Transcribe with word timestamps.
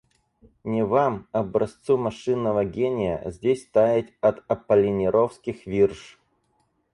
Не 0.63 0.83
вам— 0.83 1.27
образцу 1.31 1.95
машинного 1.95 2.65
гения— 2.65 3.21
здесь 3.29 3.67
таять 3.67 4.11
от 4.19 4.43
аполлинеровских 4.47 5.67
вирш. 5.67 6.19